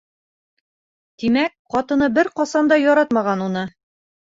[1.23, 3.67] Тимәк, ҡатыны бер ҡасан да яратмаған уны.